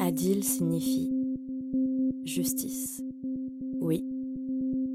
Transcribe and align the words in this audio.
Adil 0.00 0.42
signifie 0.42 1.12
justice. 2.24 3.02
Oui, 3.80 4.04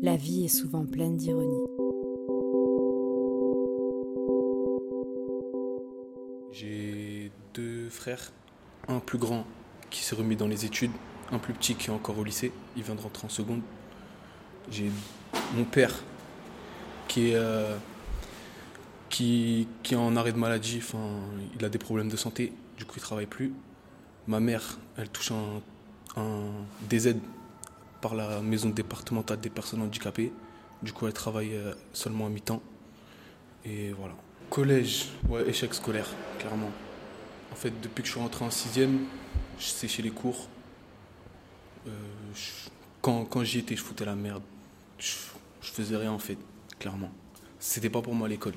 la 0.01 0.15
vie 0.15 0.45
est 0.45 0.47
souvent 0.47 0.85
pleine 0.85 1.15
d'ironie. 1.15 1.63
J'ai 6.51 7.31
deux 7.53 7.87
frères, 7.89 8.31
un 8.87 8.99
plus 8.99 9.17
grand 9.17 9.45
qui 9.91 10.03
s'est 10.03 10.15
remis 10.15 10.35
dans 10.35 10.47
les 10.47 10.65
études, 10.65 10.91
un 11.31 11.37
plus 11.37 11.53
petit 11.53 11.75
qui 11.75 11.87
est 11.87 11.93
encore 11.93 12.17
au 12.17 12.23
lycée, 12.23 12.51
il 12.75 12.83
vient 12.83 12.95
de 12.95 13.01
rentrer 13.01 13.27
en 13.27 13.29
seconde. 13.29 13.61
J'ai 14.71 14.91
mon 15.55 15.65
père 15.65 16.03
qui 17.07 17.29
est, 17.29 17.35
euh, 17.35 17.77
en 19.95 20.15
arrêt 20.15 20.33
de 20.33 20.37
maladie, 20.37 20.79
enfin, 20.79 21.21
il 21.57 21.63
a 21.63 21.69
des 21.69 21.77
problèmes 21.77 22.09
de 22.09 22.17
santé, 22.17 22.51
du 22.77 22.85
coup 22.85 22.95
il 22.97 23.01
travaille 23.01 23.27
plus. 23.27 23.53
Ma 24.27 24.39
mère, 24.39 24.77
elle 24.97 25.09
touche 25.09 25.31
un, 25.31 25.61
un 26.19 26.49
des 26.81 27.07
aides 27.07 27.21
par 28.01 28.13
la 28.15 28.41
maison 28.41 28.69
départementale 28.69 29.39
des 29.39 29.49
personnes 29.49 29.81
handicapées. 29.81 30.31
Du 30.83 30.91
coup, 30.93 31.07
elle 31.07 31.13
travaille 31.13 31.53
euh, 31.55 31.73
seulement 31.93 32.25
à 32.27 32.29
mi-temps. 32.29 32.61
Et 33.65 33.91
voilà. 33.93 34.13
Collège, 34.49 35.07
ouais, 35.29 35.47
échec 35.49 35.73
scolaire, 35.73 36.07
clairement. 36.39 36.69
En 37.51 37.55
fait, 37.55 37.73
depuis 37.81 38.01
que 38.03 38.07
je 38.07 38.13
suis 38.13 38.21
rentré 38.21 38.45
en 38.45 38.51
sixième, 38.51 38.99
je 39.59 39.65
séchais 39.65 40.01
les 40.03 40.11
cours. 40.11 40.47
Euh, 41.87 41.89
je- 42.35 42.69
quand 43.01 43.25
quand 43.25 43.43
j'y 43.43 43.59
étais, 43.59 43.75
je 43.75 43.81
foutais 43.81 44.05
la 44.05 44.15
merde. 44.15 44.43
Je, 44.99 45.13
je 45.61 45.71
faisais 45.71 45.95
rien 45.97 46.11
en 46.11 46.19
fait, 46.19 46.37
clairement. 46.79 47.11
C'était 47.59 47.89
pas 47.89 48.01
pour 48.01 48.13
moi 48.13 48.27
l'école. 48.27 48.53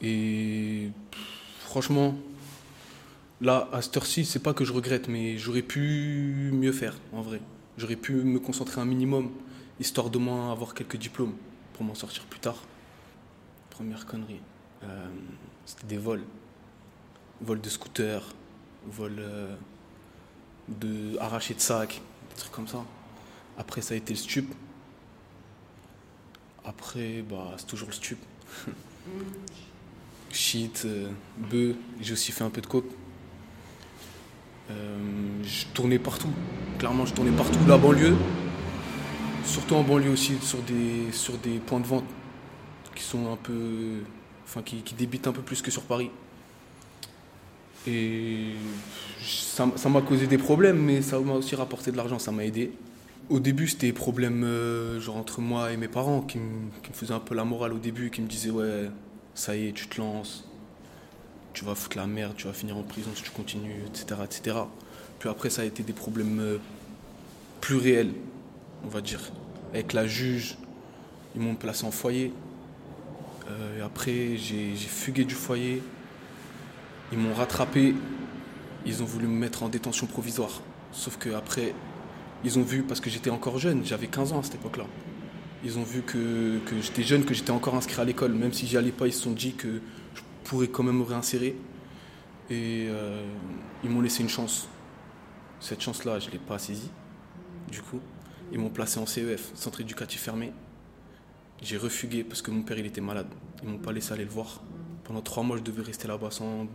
Et 0.00 0.90
pff, 1.10 1.20
franchement, 1.66 2.14
là, 3.42 3.68
à 3.72 3.82
cette 3.82 3.96
heure-ci, 3.96 4.24
c'est 4.24 4.38
pas 4.38 4.54
que 4.54 4.64
je 4.64 4.72
regrette, 4.72 5.08
mais 5.08 5.36
j'aurais 5.36 5.62
pu 5.62 6.50
mieux 6.52 6.72
faire, 6.72 6.96
en 7.12 7.20
vrai. 7.20 7.40
J'aurais 7.76 7.96
pu 7.96 8.12
me 8.14 8.38
concentrer 8.38 8.80
un 8.80 8.84
minimum, 8.84 9.30
histoire 9.80 10.08
de 10.08 10.18
moins 10.18 10.52
avoir 10.52 10.74
quelques 10.74 10.96
diplômes 10.96 11.34
pour 11.74 11.84
m'en 11.84 11.94
sortir 11.94 12.24
plus 12.24 12.40
tard. 12.40 12.62
Première 13.70 14.06
connerie, 14.06 14.40
euh, 14.84 15.08
c'était 15.66 15.86
des 15.86 15.98
vols. 15.98 16.22
Vols 17.40 17.60
de 17.60 17.68
scooter, 17.68 18.22
vols 18.86 19.16
euh, 19.18 19.56
de 20.68 21.18
arracher 21.18 21.54
de 21.54 21.60
sacs, 21.60 22.00
des 22.30 22.36
trucs 22.36 22.52
comme 22.52 22.68
ça. 22.68 22.84
Après, 23.58 23.80
ça 23.80 23.94
a 23.94 23.96
été 23.96 24.14
le 24.14 24.18
stup. 24.18 24.54
Après, 26.64 27.22
bah, 27.22 27.54
c'est 27.56 27.66
toujours 27.66 27.88
le 27.88 27.94
stup. 27.94 28.18
Shit, 30.30 30.82
euh, 30.84 31.10
bœuf, 31.36 31.76
j'ai 32.00 32.12
aussi 32.12 32.30
fait 32.30 32.44
un 32.44 32.50
peu 32.50 32.60
de 32.60 32.66
coke. 32.66 32.86
Euh, 34.70 34.98
je 35.44 35.66
tournais 35.74 35.98
partout, 35.98 36.30
clairement, 36.78 37.04
je 37.06 37.14
tournais 37.14 37.30
partout. 37.32 37.58
La 37.68 37.76
banlieue, 37.76 38.16
surtout 39.44 39.74
en 39.74 39.82
banlieue 39.82 40.10
aussi, 40.10 40.36
sur 40.40 40.58
des, 40.62 41.12
sur 41.12 41.36
des 41.38 41.58
points 41.58 41.80
de 41.80 41.86
vente 41.86 42.04
qui 42.94 43.02
sont 43.02 43.32
un 43.32 43.36
peu. 43.36 44.02
Enfin, 44.44 44.62
qui, 44.62 44.76
qui 44.82 44.94
débitent 44.94 45.26
un 45.26 45.32
peu 45.32 45.42
plus 45.42 45.62
que 45.62 45.70
sur 45.70 45.82
Paris. 45.82 46.10
Et 47.86 48.52
ça 49.20 49.88
m'a 49.88 50.02
causé 50.02 50.26
des 50.26 50.38
problèmes, 50.38 50.78
mais 50.78 51.02
ça 51.02 51.18
m'a 51.18 51.34
aussi 51.34 51.56
rapporté 51.56 51.90
de 51.90 51.96
l'argent, 51.96 52.18
ça 52.18 52.30
m'a 52.30 52.44
aidé. 52.44 52.72
Au 53.28 53.40
début, 53.40 53.66
c'était 53.66 53.86
des 53.88 53.92
problèmes 53.92 54.44
euh, 54.44 55.00
genre 55.00 55.16
entre 55.16 55.40
moi 55.40 55.72
et 55.72 55.76
mes 55.76 55.88
parents 55.88 56.20
qui 56.20 56.38
me 56.38 56.70
faisaient 56.92 57.14
un 57.14 57.20
peu 57.20 57.34
la 57.34 57.44
morale 57.44 57.72
au 57.72 57.78
début, 57.78 58.10
qui 58.10 58.20
me 58.20 58.26
disaient 58.26 58.50
ouais, 58.50 58.90
ça 59.34 59.56
y 59.56 59.68
est, 59.68 59.72
tu 59.72 59.88
te 59.88 60.00
lances, 60.00 60.44
tu 61.52 61.64
vas 61.64 61.74
foutre 61.74 61.96
la 61.96 62.06
merde, 62.06 62.34
tu 62.36 62.46
vas 62.46 62.52
finir 62.52 62.76
en 62.76 62.82
prison 62.82 63.10
si 63.14 63.22
tu 63.22 63.30
continues, 63.30 63.84
etc. 63.86 64.20
etc. 64.24 64.56
Puis 65.18 65.28
après, 65.28 65.50
ça 65.50 65.62
a 65.62 65.64
été 65.64 65.82
des 65.82 65.92
problèmes 65.92 66.40
euh, 66.40 66.58
plus 67.60 67.76
réels, 67.76 68.12
on 68.84 68.88
va 68.88 69.00
dire. 69.00 69.20
Avec 69.72 69.92
la 69.92 70.06
juge, 70.06 70.56
ils 71.34 71.40
m'ont 71.40 71.54
placé 71.54 71.84
en 71.84 71.90
foyer. 71.90 72.32
Euh, 73.50 73.78
et 73.78 73.82
après, 73.82 74.36
j'ai 74.36 74.74
fugué 74.76 75.24
du 75.24 75.34
foyer. 75.34 75.82
Ils 77.12 77.18
m'ont 77.18 77.34
rattrapé. 77.34 77.94
Ils 78.84 79.02
ont 79.02 79.06
voulu 79.06 79.26
me 79.26 79.38
mettre 79.38 79.62
en 79.62 79.68
détention 79.68 80.06
provisoire. 80.06 80.60
Sauf 80.92 81.16
que 81.18 81.30
après, 81.30 81.74
ils 82.44 82.58
ont 82.58 82.62
vu, 82.62 82.82
parce 82.82 83.00
que 83.00 83.08
j'étais 83.08 83.30
encore 83.30 83.58
jeune, 83.58 83.84
j'avais 83.84 84.08
15 84.08 84.32
ans 84.32 84.40
à 84.40 84.42
cette 84.42 84.56
époque-là. 84.56 84.84
Ils 85.64 85.78
ont 85.78 85.84
vu 85.84 86.02
que, 86.02 86.58
que 86.66 86.80
j'étais 86.80 87.04
jeune, 87.04 87.24
que 87.24 87.34
j'étais 87.34 87.52
encore 87.52 87.76
inscrit 87.76 88.00
à 88.00 88.04
l'école. 88.04 88.32
Même 88.32 88.52
si 88.52 88.66
j'y 88.66 88.76
allais 88.76 88.90
pas, 88.90 89.06
ils 89.06 89.12
se 89.12 89.22
sont 89.22 89.30
dit 89.30 89.52
que 89.52 89.80
je 90.14 90.20
pourrais 90.42 90.68
quand 90.68 90.82
même 90.82 90.98
me 90.98 91.04
réinsérer. 91.04 91.56
Et 92.50 92.86
euh, 92.88 93.24
ils 93.82 93.90
m'ont 93.90 94.00
laissé 94.00 94.22
une 94.22 94.28
chance. 94.28 94.68
Cette 95.60 95.80
chance-là, 95.80 96.18
je 96.18 96.26
ne 96.26 96.32
l'ai 96.32 96.38
pas 96.38 96.58
saisie. 96.58 96.90
Du 97.70 97.80
coup, 97.82 98.00
ils 98.50 98.58
m'ont 98.58 98.70
placé 98.70 98.98
en 98.98 99.06
CEF, 99.06 99.52
centre 99.54 99.80
éducatif 99.80 100.20
fermé. 100.20 100.52
J'ai 101.62 101.76
refugué 101.76 102.24
parce 102.24 102.42
que 102.42 102.50
mon 102.50 102.62
père 102.62 102.78
il 102.78 102.86
était 102.86 103.00
malade. 103.00 103.28
Ils 103.62 103.68
m'ont 103.68 103.78
pas 103.78 103.92
laissé 103.92 104.12
aller 104.12 104.24
le 104.24 104.30
voir. 104.30 104.60
Pendant 105.04 105.20
trois 105.20 105.42
mois, 105.42 105.56
je 105.56 105.62
devais 105.62 105.82
rester 105.82 106.08
là-bas 106.08 106.30
sans, 106.30 106.66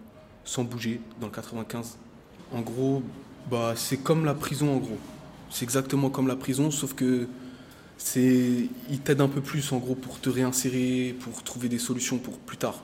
sans 0.46 0.64
bouger, 0.64 1.02
dans 1.20 1.28
le 1.28 1.34
95. 1.34 1.98
En 2.54 2.62
gros, 2.62 3.04
bah, 3.52 3.74
c'est 3.76 3.98
comme 3.98 4.26
la 4.26 4.34
prison 4.34 4.74
en 4.76 4.78
gros. 4.78 4.98
C'est 5.50 5.64
exactement 5.64 6.10
comme 6.10 6.28
la 6.28 6.36
prison, 6.36 6.72
sauf 6.72 6.94
que 6.94 7.28
c'est, 7.98 8.70
ils 8.90 9.00
t'aident 9.00 9.22
un 9.22 9.28
peu 9.28 9.42
plus 9.42 9.72
en 9.72 9.78
gros 9.78 9.96
pour 9.96 10.20
te 10.20 10.30
réinsérer, 10.30 11.16
pour 11.20 11.44
trouver 11.44 11.68
des 11.68 11.80
solutions 11.80 12.18
pour 12.18 12.38
plus 12.38 12.58
tard. 12.58 12.84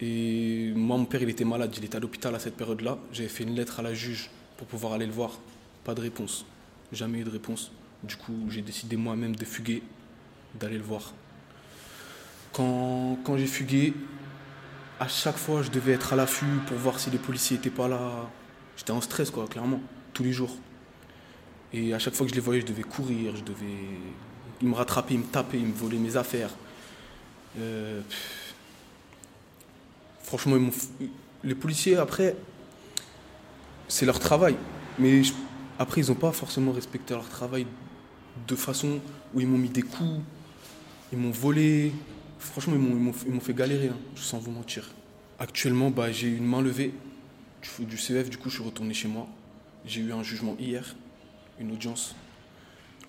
Et 0.00 0.72
moi, 0.74 0.96
mon 0.96 1.04
père, 1.04 1.22
il 1.22 1.28
était 1.28 1.44
malade, 1.44 1.74
il 1.76 1.84
était 1.84 1.96
à 1.96 2.00
l'hôpital 2.00 2.34
à 2.34 2.38
cette 2.38 2.56
période-là. 2.56 2.98
J'avais 3.12 3.28
fait 3.28 3.44
une 3.44 3.54
lettre 3.54 3.80
à 3.80 3.82
la 3.82 3.94
juge 3.94 4.30
pour 4.56 4.66
pouvoir 4.66 4.94
aller 4.94 5.06
le 5.06 5.12
voir. 5.12 5.38
Pas 5.84 5.94
de 5.94 6.00
réponse. 6.00 6.44
Jamais 6.92 7.20
eu 7.20 7.24
de 7.24 7.30
réponse. 7.30 7.70
Du 8.02 8.16
coup, 8.16 8.34
j'ai 8.48 8.62
décidé 8.62 8.96
moi-même 8.96 9.36
de 9.36 9.44
fuguer, 9.44 9.82
d'aller 10.58 10.76
le 10.76 10.82
voir. 10.82 11.12
Quand, 12.52 13.18
quand 13.24 13.36
j'ai 13.36 13.46
fugué, 13.46 13.94
à 15.00 15.08
chaque 15.08 15.36
fois, 15.36 15.62
je 15.62 15.70
devais 15.70 15.92
être 15.92 16.12
à 16.12 16.16
l'affût 16.16 16.60
pour 16.66 16.76
voir 16.76 16.98
si 16.98 17.10
les 17.10 17.18
policiers 17.18 17.56
n'étaient 17.56 17.70
pas 17.70 17.88
là. 17.88 18.28
J'étais 18.76 18.92
en 18.92 19.00
stress, 19.00 19.30
quoi, 19.30 19.46
clairement, 19.46 19.80
tous 20.12 20.22
les 20.22 20.32
jours. 20.32 20.56
Et 21.72 21.94
à 21.94 21.98
chaque 21.98 22.14
fois 22.14 22.26
que 22.26 22.30
je 22.30 22.36
les 22.36 22.40
voyais, 22.42 22.60
je 22.60 22.66
devais 22.66 22.82
courir, 22.82 23.34
je 23.36 23.42
devais. 23.42 23.98
Ils 24.60 24.68
me 24.68 24.74
rattrapaient, 24.74 25.14
ils 25.14 25.20
me 25.20 25.24
tapaient, 25.24 25.58
ils 25.58 25.66
me 25.66 25.72
volaient 25.72 25.98
mes 25.98 26.16
affaires. 26.16 26.50
Euh. 27.58 28.00
Franchement, 30.36 30.68
les 31.44 31.54
policiers, 31.54 31.96
après, 31.96 32.34
c'est 33.86 34.04
leur 34.04 34.18
travail. 34.18 34.56
Mais 34.98 35.22
après, 35.78 36.00
ils 36.00 36.08
n'ont 36.08 36.16
pas 36.16 36.32
forcément 36.32 36.72
respecté 36.72 37.14
leur 37.14 37.28
travail 37.28 37.68
de 38.48 38.56
façon 38.56 38.98
où 39.32 39.40
ils 39.40 39.46
m'ont 39.46 39.58
mis 39.58 39.68
des 39.68 39.82
coups, 39.82 40.18
ils 41.12 41.18
m'ont 41.18 41.30
volé. 41.30 41.92
Franchement, 42.40 42.74
ils 42.74 42.80
m'ont- 43.32 43.40
fait 43.40 43.54
galérer, 43.54 43.90
hein, 43.90 43.96
sans 44.16 44.38
vous 44.40 44.50
mentir. 44.50 44.90
Actuellement, 45.38 45.90
bah, 45.90 46.10
j'ai 46.10 46.26
une 46.30 46.46
main 46.46 46.60
levée 46.60 46.92
du, 47.78 47.96
CEF, 47.96 48.28
du 48.28 48.36
coup, 48.36 48.50
je 48.50 48.56
suis 48.56 48.64
retourné 48.64 48.92
chez 48.92 49.06
moi. 49.06 49.28
J'ai 49.86 50.00
eu 50.00 50.12
un 50.12 50.24
jugement 50.24 50.56
hier, 50.58 50.96
une 51.60 51.70
audience. 51.70 52.16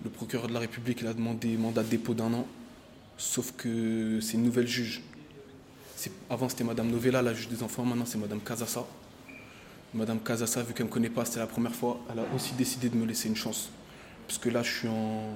Le 0.04 0.10
procureur 0.10 0.46
de 0.46 0.52
la 0.52 0.60
République 0.60 1.00
il 1.00 1.08
a 1.08 1.12
demandé 1.14 1.56
mandat 1.56 1.82
de 1.82 1.88
dépôt 1.88 2.14
d'un 2.14 2.32
an, 2.34 2.46
sauf 3.18 3.52
que 3.56 4.20
c'est 4.20 4.34
une 4.34 4.44
nouvelle 4.44 4.68
juge. 4.68 5.02
Avant, 6.28 6.48
c'était 6.48 6.64
Madame 6.64 6.90
Novella, 6.90 7.22
la 7.22 7.32
juge 7.34 7.48
des 7.48 7.62
enfants, 7.62 7.84
maintenant, 7.84 8.04
c'est 8.06 8.18
Madame 8.18 8.40
Casassa. 8.40 8.84
Madame 9.94 10.20
Casassa, 10.20 10.62
vu 10.62 10.74
qu'elle 10.74 10.84
ne 10.86 10.90
me 10.90 10.92
connaît 10.94 11.08
pas, 11.10 11.24
c'était 11.24 11.38
la 11.38 11.46
première 11.46 11.74
fois, 11.74 11.98
elle 12.12 12.18
a 12.18 12.24
aussi 12.34 12.52
décidé 12.54 12.88
de 12.88 12.96
me 12.96 13.06
laisser 13.06 13.28
une 13.28 13.36
chance. 13.36 13.70
Parce 14.26 14.38
que 14.38 14.48
là, 14.50 14.62
je 14.62 14.70
suis 14.72 14.88
en, 14.88 15.30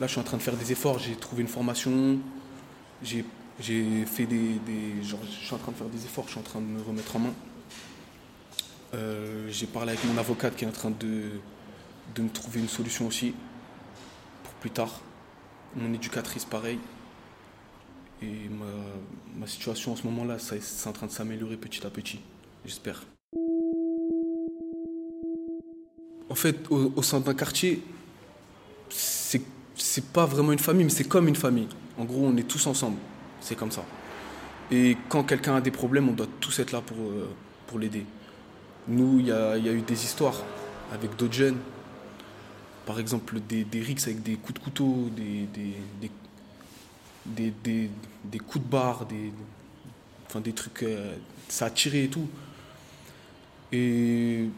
là, 0.00 0.06
je 0.06 0.12
suis 0.12 0.20
en 0.20 0.24
train 0.24 0.36
de 0.36 0.42
faire 0.42 0.56
des 0.56 0.72
efforts. 0.72 0.98
J'ai 0.98 1.14
trouvé 1.16 1.42
une 1.42 1.48
formation, 1.48 2.18
j'ai 3.02 3.24
fait 4.04 4.26
des, 4.26 4.58
des- 4.66 5.02
genre, 5.02 5.20
je 5.24 5.46
suis 5.46 5.54
en 5.54 5.58
train 5.58 5.72
de 5.72 5.76
faire 5.76 5.86
des 5.88 6.04
efforts, 6.04 6.24
je 6.26 6.32
suis 6.32 6.40
en 6.40 6.42
train 6.42 6.60
de 6.60 6.66
me 6.66 6.82
remettre 6.82 7.16
en 7.16 7.20
main. 7.20 7.34
Euh, 8.94 9.48
j'ai 9.50 9.66
parlé 9.66 9.92
avec 9.92 10.04
mon 10.04 10.18
avocate 10.18 10.56
qui 10.56 10.64
est 10.64 10.68
en 10.68 10.72
train 10.72 10.90
de, 10.90 11.30
de 12.14 12.22
me 12.22 12.28
trouver 12.28 12.60
une 12.60 12.68
solution 12.68 13.06
aussi 13.06 13.34
pour 14.42 14.52
plus 14.54 14.70
tard. 14.70 15.00
Mon 15.76 15.92
éducatrice, 15.94 16.44
pareil. 16.44 16.78
Et 18.22 18.48
ma, 19.38 19.46
situation 19.46 19.92
en 19.92 19.96
ce 19.96 20.04
moment-là, 20.04 20.38
c'est 20.38 20.88
en 20.88 20.92
train 20.92 21.06
de 21.06 21.12
s'améliorer 21.12 21.56
petit 21.56 21.86
à 21.86 21.90
petit, 21.90 22.20
j'espère. 22.64 23.02
En 26.30 26.34
fait, 26.34 26.68
au, 26.70 27.02
sein 27.02 27.20
d'un 27.20 27.34
quartier, 27.34 27.82
c'est 28.90 30.04
pas 30.12 30.26
vraiment 30.26 30.52
une 30.52 30.58
famille, 30.58 30.84
mais 30.84 30.90
c'est 30.90 31.08
comme 31.08 31.28
une 31.28 31.36
famille. 31.36 31.68
En 31.96 32.04
gros, 32.04 32.24
on 32.26 32.36
est 32.36 32.46
tous 32.46 32.66
ensemble. 32.66 32.98
C'est 33.40 33.56
comme 33.56 33.70
ça. 33.70 33.84
Et 34.70 34.96
quand 35.08 35.24
quelqu'un 35.24 35.56
a 35.56 35.60
des 35.60 35.70
problèmes, 35.70 36.08
on 36.08 36.12
doit 36.12 36.26
tous 36.40 36.58
être 36.58 36.72
là 36.72 36.80
pour, 36.80 36.98
euh, 36.98 37.28
pour 37.66 37.78
l'aider. 37.78 38.04
Nous, 38.86 39.20
il 39.20 39.26
y 39.26 39.32
a, 39.32 39.56
eu 39.56 39.82
des 39.82 40.04
histoires 40.04 40.42
avec 40.92 41.16
d'autres 41.16 41.34
jeunes. 41.34 41.58
Par 42.84 42.98
exemple, 43.00 43.40
des, 43.40 43.64
des 43.64 43.80
rixes 43.80 44.06
avec 44.06 44.22
des 44.22 44.34
coups 44.34 44.58
de 44.58 44.64
couteau, 44.64 45.10
des, 45.14 45.46
des, 46.00 46.10
des, 47.34 47.50
des- 47.50 47.90
coups 48.38 48.64
de 48.64 48.70
barre, 48.70 49.06
des, 49.06 49.32
enfin, 50.26 50.40
des 50.40 50.52
trucs. 50.52 50.82
euh, 50.82 51.16
ça 51.48 51.66
a 51.66 51.70
tiré 51.70 52.04
et 52.04 52.08
tout. 52.08 52.28
Et 53.72 54.48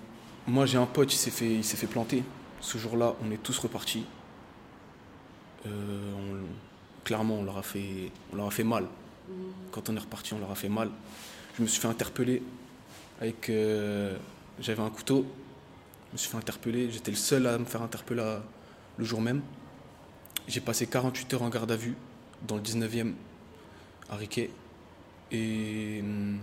moi, 0.47 0.67
j'ai 0.67 0.79
un 0.79 0.87
pote, 0.87 1.13
il 1.13 1.17
s'est 1.17 1.31
fait, 1.31 1.63
fait 1.63 1.87
planter. 1.87 2.23
Ce 2.61 2.79
jour-là, 2.79 3.15
on 3.25 3.31
est 3.31 3.43
tous 3.43 3.59
repartis. 3.59 4.05
Euh, 5.67 6.43
clairement, 7.05 7.37
on 7.41 7.45
leur, 7.45 7.59
a 7.59 7.63
fait, 7.63 8.11
on 8.33 8.37
leur 8.37 8.47
a 8.47 8.51
fait 8.51 8.65
mal. 8.65 8.87
Quand 9.73 9.89
on 9.89 9.97
est 9.97 10.01
reparti, 10.01 10.35
on 10.35 10.39
leur 10.39 10.51
a 10.51 10.55
fait 10.55 10.69
mal. 10.69 10.91
Je 11.57 11.63
me 11.63 11.67
suis 11.69 11.81
fait 11.81 11.89
interpeller 11.89 12.43
avec. 13.21 13.49
euh, 13.51 14.17
J'avais 14.61 14.83
un 14.83 14.91
couteau. 14.91 15.27
Je 16.09 16.15
me 16.15 16.19
suis 16.19 16.31
fait 16.31 16.37
interpeller. 16.37 16.91
J'étais 16.91 17.11
le 17.13 17.17
seul 17.17 17.47
à 17.47 17.57
me 17.59 17.65
faire 17.65 17.83
interpeller 17.83 18.39
le 18.97 19.05
jour 19.05 19.21
même. 19.21 19.43
J'ai 20.49 20.61
passé 20.61 20.87
48 20.87 21.35
heures 21.35 21.43
en 21.43 21.49
garde 21.49 21.71
à 21.71 21.77
vue 21.77 21.95
dans 22.47 22.57
le 22.57 22.63
19e 22.63 23.15
à 24.09 24.17
Riquet. 24.17 24.51
Et 25.33 26.01
hum, 26.03 26.39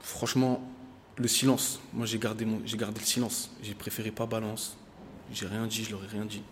franchement, 0.00 0.60
le 1.16 1.28
silence. 1.28 1.80
Moi, 1.92 2.06
j'ai 2.06 2.18
gardé, 2.18 2.44
mon, 2.44 2.60
j'ai 2.64 2.76
gardé 2.76 3.00
le 3.00 3.06
silence. 3.06 3.50
J'ai 3.62 3.74
préféré 3.74 4.10
pas 4.10 4.26
balance. 4.26 4.76
J'ai 5.32 5.46
rien 5.46 5.66
dit, 5.66 5.84
je 5.84 5.90
leur 5.90 6.04
ai 6.04 6.08
rien 6.08 6.24
dit. 6.24 6.42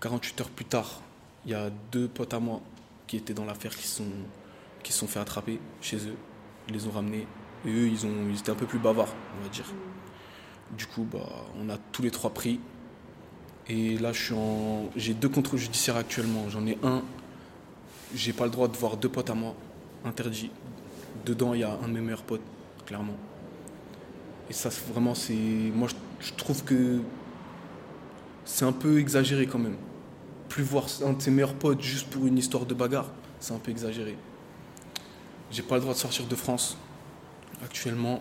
48 0.00 0.40
heures 0.40 0.50
plus 0.50 0.64
tard, 0.64 1.02
il 1.44 1.50
y 1.50 1.54
a 1.54 1.70
deux 1.92 2.08
potes 2.08 2.32
à 2.32 2.40
moi 2.40 2.62
qui 3.06 3.16
étaient 3.16 3.34
dans 3.34 3.44
l'affaire 3.44 3.76
qui 3.76 3.86
sont 3.86 4.06
qui 4.82 4.92
sont 4.92 5.06
fait 5.06 5.18
attraper 5.20 5.60
chez 5.80 5.96
eux. 6.08 6.16
Ils 6.68 6.74
les 6.74 6.86
ont 6.86 6.90
ramenés. 6.90 7.26
Et 7.66 7.68
eux, 7.70 7.88
ils, 7.88 8.06
ont, 8.06 8.28
ils 8.30 8.38
étaient 8.38 8.50
un 8.50 8.54
peu 8.54 8.66
plus 8.66 8.78
bavards, 8.78 9.14
on 9.38 9.42
va 9.42 9.48
dire. 9.50 9.66
Du 10.76 10.86
coup, 10.86 11.06
bah, 11.10 11.18
on 11.58 11.68
a 11.68 11.76
tous 11.76 12.02
les 12.02 12.10
trois 12.10 12.32
pris. 12.32 12.60
Et 13.70 13.98
là, 13.98 14.12
je 14.12 14.20
suis 14.20 14.34
en... 14.34 14.90
j'ai 14.96 15.14
deux 15.14 15.28
contrôles 15.28 15.60
judiciaires 15.60 15.96
actuellement. 15.96 16.48
J'en 16.48 16.66
ai 16.66 16.76
un. 16.82 17.02
J'ai 18.12 18.32
pas 18.32 18.44
le 18.44 18.50
droit 18.50 18.66
de 18.66 18.76
voir 18.76 18.96
deux 18.96 19.08
potes 19.08 19.30
à 19.30 19.34
moi. 19.34 19.54
Interdit. 20.04 20.50
Dedans, 21.24 21.54
il 21.54 21.60
y 21.60 21.62
a 21.62 21.78
un 21.80 21.86
de 21.86 21.92
mes 21.92 22.00
meilleurs 22.00 22.24
potes, 22.24 22.42
clairement. 22.84 23.16
Et 24.48 24.52
ça, 24.52 24.70
vraiment, 24.92 25.14
c'est. 25.14 25.34
Moi, 25.34 25.86
je, 26.18 26.32
trouve 26.32 26.64
que 26.64 26.98
c'est 28.44 28.64
un 28.64 28.72
peu 28.72 28.98
exagéré 28.98 29.46
quand 29.46 29.60
même. 29.60 29.76
Plus 30.48 30.64
voir 30.64 30.86
un 31.04 31.12
de 31.12 31.22
ses 31.22 31.30
meilleurs 31.30 31.54
potes 31.54 31.80
juste 31.80 32.08
pour 32.10 32.26
une 32.26 32.38
histoire 32.38 32.66
de 32.66 32.74
bagarre, 32.74 33.06
c'est 33.38 33.54
un 33.54 33.58
peu 33.58 33.70
exagéré. 33.70 34.16
J'ai 35.52 35.62
pas 35.62 35.76
le 35.76 35.82
droit 35.82 35.94
de 35.94 35.98
sortir 35.98 36.26
de 36.26 36.34
France. 36.34 36.76
Actuellement, 37.62 38.20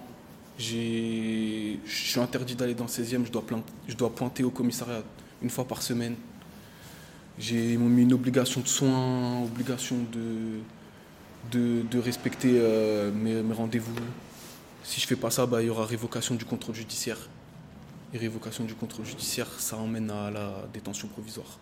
je 0.60 1.78
suis 1.88 2.19
interdit 2.19 2.54
d'aller 2.54 2.75
dans 2.75 2.84
le 2.84 2.90
16e. 2.90 3.25
Je 3.25 3.31
dois, 3.31 3.44
je 3.88 3.96
dois 3.96 4.13
pointer 4.13 4.44
au 4.44 4.51
commissariat 4.51 5.01
une 5.41 5.50
fois 5.50 5.65
par 5.65 5.81
semaine. 5.81 6.15
J'ai 7.38 7.77
mis 7.77 8.01
une 8.01 8.13
obligation 8.13 8.62
de 8.62 8.68
soins, 8.68 9.41
obligation 9.44 9.95
de, 10.12 11.81
de, 11.83 12.00
respecter 12.00 12.56
euh, 12.56 13.12
mes, 13.12 13.41
rendez-vous. 13.53 13.95
Si 14.83 15.00
je 15.00 15.07
fais 15.07 15.15
pas 15.15 15.30
ça, 15.30 15.45
bah, 15.45 15.62
il 15.62 15.68
y 15.68 15.69
aura 15.69 15.86
révocation 15.86 16.36
du 16.36 16.45
contrôle 16.45 16.75
judiciaire. 16.75 17.18
Et 18.13 18.18
révocation 18.18 18.65
du 18.65 18.74
contrôle 18.74 19.06
judiciaire, 19.06 19.47
ça 19.57 19.77
emmène 19.77 20.12
à 20.12 20.31
la 20.31 20.68
détention 20.74 21.07
provisoire. 21.07 21.59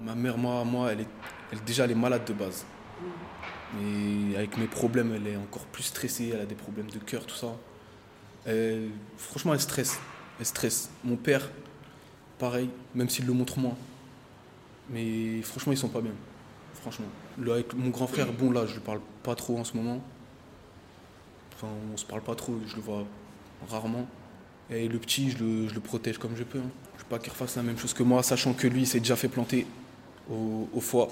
Ma 0.00 0.14
mère, 0.14 0.38
moi, 0.38 0.92
elle 0.92 1.00
est, 1.00 1.08
elle, 1.52 1.62
déjà, 1.64 1.84
elle 1.84 1.90
est 1.90 1.96
malade 1.96 2.24
de 2.24 2.32
base. 2.32 2.64
Mais 3.76 4.36
avec 4.36 4.56
mes 4.56 4.68
problèmes, 4.68 5.12
elle 5.14 5.26
est 5.26 5.36
encore 5.36 5.66
plus 5.66 5.82
stressée, 5.82 6.30
elle 6.32 6.40
a 6.40 6.46
des 6.46 6.54
problèmes 6.54 6.90
de 6.90 6.98
cœur, 6.98 7.26
tout 7.26 7.34
ça. 7.34 7.48
Franchement, 9.18 9.52
elle 9.52 9.60
stresse. 9.60 9.98
Elle 10.38 10.46
stresse. 10.46 10.90
Mon 11.04 11.16
père, 11.16 11.48
pareil, 12.38 12.68
même 12.94 13.08
s'il 13.08 13.26
le 13.26 13.32
montre 13.32 13.58
moins. 13.58 13.76
Mais 14.90 15.40
franchement, 15.42 15.72
ils 15.72 15.78
sont 15.78 15.88
pas 15.88 16.00
bien. 16.00 16.12
Franchement. 16.80 17.06
Là, 17.38 17.54
avec 17.54 17.72
mon 17.74 17.90
grand 17.90 18.06
frère, 18.06 18.32
bon, 18.32 18.50
là, 18.50 18.66
je 18.66 18.74
lui 18.74 18.80
parle 18.80 19.00
pas 19.22 19.34
trop 19.34 19.58
en 19.58 19.64
ce 19.64 19.76
moment. 19.76 20.02
Enfin, 21.54 21.68
on 21.92 21.96
se 21.96 22.04
parle 22.04 22.22
pas 22.22 22.34
trop, 22.34 22.58
je 22.66 22.76
le 22.76 22.82
vois 22.82 23.04
rarement. 23.68 24.06
Et 24.70 24.88
le 24.88 24.98
petit, 24.98 25.30
je 25.30 25.38
le, 25.38 25.66
le 25.66 25.80
protège 25.80 26.18
comme 26.18 26.36
je 26.36 26.42
peux. 26.42 26.58
hein. 26.58 26.70
Je 26.96 27.02
veux 27.02 27.08
pas 27.08 27.18
qu'il 27.18 27.30
refasse 27.30 27.56
la 27.56 27.62
même 27.62 27.78
chose 27.78 27.94
que 27.94 28.02
moi, 28.02 28.22
sachant 28.22 28.54
que 28.54 28.66
lui, 28.66 28.82
il 28.82 28.86
s'est 28.86 28.98
déjà 29.00 29.16
fait 29.16 29.28
planter 29.28 29.66
au 30.30 30.80
foie. 30.80 31.08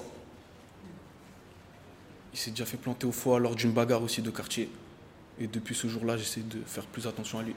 Il 2.33 2.39
s'est 2.39 2.49
déjà 2.51 2.65
fait 2.65 2.77
planter 2.77 3.05
au 3.05 3.11
foie 3.11 3.39
lors 3.39 3.55
d'une 3.55 3.71
bagarre 3.71 4.01
aussi 4.01 4.21
de 4.21 4.31
quartier. 4.31 4.69
Et 5.39 5.47
depuis 5.47 5.75
ce 5.75 5.87
jour-là, 5.87 6.17
j'essaie 6.17 6.41
de 6.41 6.59
faire 6.65 6.85
plus 6.85 7.05
attention 7.05 7.39
à 7.39 7.43
lui. 7.43 7.53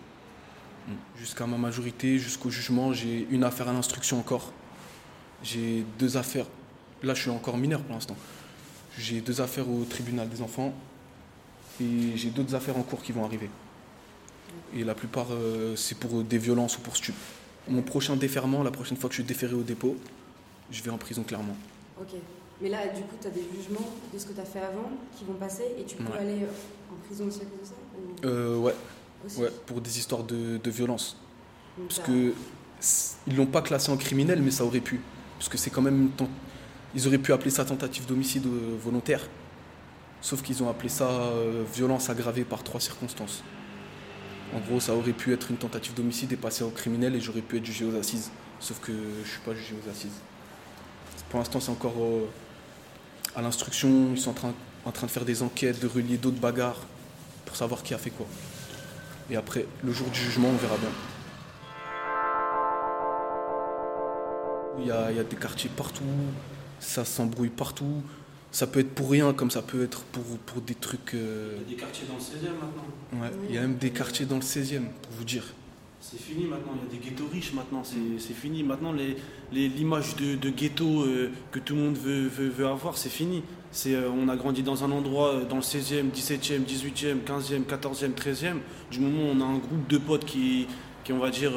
Jusqu'à 1.19 1.47
ma 1.47 1.57
majorité, 1.57 2.19
jusqu'au 2.19 2.51
jugement, 2.51 2.93
j'ai 2.93 3.27
une 3.31 3.45
affaire 3.45 3.69
à 3.69 3.73
l'instruction 3.73 4.19
encore. 4.21 4.53
J'ai 5.43 5.85
deux 5.99 6.17
affaires. 6.17 6.47
Là, 7.03 7.15
je 7.15 7.23
suis 7.23 7.31
encore 7.31 7.57
mineur 7.59 7.81
pour 7.83 7.95
l'instant. 7.95 8.17
J'ai 8.99 9.21
deux 9.21 9.41
affaires 9.41 9.69
au 9.69 9.85
tribunal 9.85 10.29
des 10.29 10.41
enfants. 10.43 10.73
Et 11.81 12.17
j'ai 12.17 12.31
d'autres 12.31 12.55
affaires 12.55 12.77
en 12.79 12.83
cours 12.83 13.03
qui 13.03 13.13
vont 13.13 13.25
arriver. 13.25 13.51
Et 14.75 14.85
la 14.85 14.95
plupart, 14.95 15.27
euh, 15.31 15.77
c'est 15.77 15.99
pour 15.99 16.23
des 16.23 16.39
violences 16.39 16.79
ou 16.79 16.81
pour 16.81 16.97
stup. 16.97 17.15
Mon 17.69 17.83
prochain 17.83 18.17
déferment, 18.17 18.63
la 18.63 18.71
prochaine 18.71 18.97
fois 18.97 19.09
que 19.11 19.15
je 19.15 19.21
suis 19.23 19.27
déféré 19.29 19.55
au 19.55 19.63
dépôt, 19.63 19.97
je 20.71 20.83
vais 20.83 20.91
en 20.91 20.97
prison 20.99 21.23
clairement. 21.25 21.57
Ok. 22.01 22.15
Mais 22.63 22.71
là, 22.71 22.87
du 22.87 23.03
coup, 23.03 23.17
tu 23.21 23.27
as 23.27 23.31
des 23.31 23.43
jugements 23.55 23.87
de 24.15 24.19
ce 24.19 24.25
que 24.27 24.33
tu 24.33 24.41
as 24.41 24.45
fait 24.45 24.61
avant 24.61 24.91
qui 25.19 25.25
vont 25.25 25.35
passer 25.35 25.65
et 25.79 25.85
tu 25.85 25.97
peux 25.97 26.11
Ouais. 26.13 26.19
aller 26.21 26.43
euh, 26.45 26.93
en 26.93 27.07
prison 27.07 27.27
aussi 27.27 27.41
à 27.43 27.45
cause 27.45 27.61
de 27.61 27.67
ça 27.67 27.75
ou- 27.75 28.27
Euh, 28.27 28.57
ouais, 28.59 28.75
aussi 29.25 29.41
ouais, 29.41 29.51
pour 29.67 29.81
des 29.81 29.99
histoires 29.99 30.25
de, 30.25 30.59
de 30.59 30.71
violence. 30.71 31.17
Donc, 31.79 31.89
Parce 31.89 32.01
que 32.01 32.35
ils 33.27 33.37
l'ont 33.37 33.47
pas 33.47 33.63
classé 33.63 33.91
en 33.91 33.97
criminel, 33.97 34.43
mais 34.43 34.51
ça 34.51 34.65
aurait 34.65 34.81
pu. 34.81 35.01
Parce 35.39 35.49
que 35.49 35.59
c'est 35.59 35.71
quand 35.71 35.83
même 35.83 36.11
Ils 36.95 37.07
auraient 37.07 37.19
pu 37.19 37.33
appeler 37.33 37.51
ça 37.51 37.65
tentative 37.65 38.07
d'homicide 38.07 38.47
euh, 38.47 38.77
volontaire. 38.83 39.29
Sauf 40.21 40.43
qu'ils 40.43 40.63
ont 40.63 40.69
appelé 40.69 40.89
ça 40.89 41.09
euh, 41.09 41.65
violence 41.75 42.11
aggravée 42.11 42.45
par 42.45 42.63
trois 42.63 42.81
circonstances. 42.81 43.43
En 44.55 44.61
gros, 44.61 44.81
ça 44.81 44.95
aurait 44.95 45.13
pu 45.13 45.33
être 45.33 45.51
une 45.51 45.57
tentative 45.57 45.95
d'homicide 45.95 46.33
et 46.33 46.37
passer 46.37 46.65
au 46.65 46.71
criminel 46.71 47.15
et 47.15 47.21
j'aurais 47.21 47.43
pu 47.43 47.59
être 47.59 47.65
jugé 47.65 47.85
aux 47.85 47.97
assises. 47.97 48.31
Sauf 48.61 48.81
que 48.81 48.93
je 49.25 49.29
suis 49.29 49.41
pas 49.41 49.55
jugé 49.55 49.75
aux 49.75 49.91
assises. 49.91 50.19
Pour 51.29 51.39
l'instant, 51.39 51.61
c'est 51.61 51.71
encore 51.71 51.95
euh, 51.99 52.29
à 53.35 53.43
l'instruction. 53.43 54.11
Ils 54.13 54.21
sont 54.21 54.31
en 54.31 54.35
train, 54.35 54.55
en 54.85 54.93
train 54.93 55.07
de 55.07 55.13
faire 55.13 55.25
des 55.25 55.43
enquêtes, 55.43 55.81
de 55.81 55.87
relier 55.87 56.17
d'autres 56.17 56.41
bagarres 56.41 56.81
pour 57.45 57.57
savoir 57.57 57.83
qui 57.83 57.95
a 57.95 57.99
fait 57.99 58.11
quoi. 58.11 58.27
Et 59.31 59.37
après, 59.37 59.67
le 59.83 59.93
jour 59.93 60.09
du 60.09 60.19
jugement, 60.21 60.49
on 60.49 60.57
verra 60.57 60.77
bien. 60.77 60.89
Il 64.79 64.87
y 64.87 64.91
a, 64.91 65.11
il 65.11 65.17
y 65.17 65.21
a 65.21 65.25
des 65.25 65.37
quartiers 65.37 65.71
partout, 65.75 66.05
ça 66.79 67.05
s'embrouille 67.05 67.49
partout. 67.49 68.03
Ça 68.53 68.67
peut 68.67 68.81
être 68.81 68.95
pour 68.95 69.11
rien, 69.11 69.35
comme 69.35 69.51
ça 69.51 69.61
peut 69.63 69.83
être 69.83 70.03
pour, 70.05 70.23
pour 70.47 70.63
des 70.63 70.75
trucs. 70.75 71.15
euh, 71.15 71.57
Il 71.67 71.73
y 71.73 71.75
a 71.75 71.77
des 71.77 71.83
quartiers 71.83 72.07
dans 72.07 72.15
le 72.15 72.21
16e 72.21 72.53
maintenant. 72.55 73.23
ouais. 73.25 73.31
Il 73.49 73.55
y 73.55 73.59
a 73.59 73.63
même 73.63 73.77
des 73.77 73.91
quartiers 73.91 74.25
dans 74.27 74.37
le 74.37 74.43
16e, 74.43 74.85
pour 75.03 75.13
vous 75.13 75.25
dire. 75.25 75.45
C'est 76.09 76.21
fini 76.21 76.45
maintenant, 76.47 76.73
il 76.89 76.95
y 76.95 76.99
a 76.99 77.01
des 77.03 77.05
ghettos 77.11 77.27
riches 77.33 77.53
maintenant, 77.53 77.83
c'est 77.83 77.97
c'est 78.21 78.33
fini. 78.33 78.63
Maintenant, 78.63 78.93
les- 78.93 79.17
les- 79.53 79.67
l'image 79.67 80.15
de, 80.15 80.37
de 80.37 80.51
ghetto 80.51 81.03
euh, 81.03 81.33
que 81.51 81.59
tout 81.59 81.75
le 81.75 81.81
monde 81.83 81.97
veut, 81.97 82.29
veut, 82.29 82.49
veut 82.49 82.67
avoir, 82.69 82.97
c'est 82.97 83.09
fini. 83.09 83.43
C'est, 83.73 83.97
euh, 83.97 84.09
on 84.11 84.29
a 84.29 84.37
grandi 84.37 84.63
dans 84.63 84.85
un 84.85 84.93
endroit, 84.93 85.31
euh, 85.35 85.45
dans 85.45 85.57
le 85.57 85.63
16e, 85.63 86.11
17e, 86.13 86.63
18e, 86.65 87.25
15e, 87.25 87.65
14e, 87.65 88.13
13e. 88.15 88.59
Du 88.93 89.01
moment 89.01 89.25
où 89.25 89.35
on 89.37 89.41
a 89.41 89.45
un 89.45 89.59
groupe 89.59 89.89
de 89.89 89.99
potes 89.99 90.25
qui, 90.25 90.69
qui 91.03 91.13
on, 91.13 91.19
va 91.19 91.31
dire, 91.31 91.53